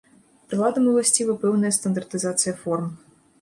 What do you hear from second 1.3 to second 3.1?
пэўная стандартызацыя форм.